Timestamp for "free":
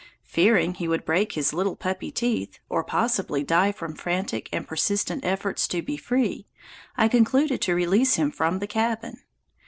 5.95-6.47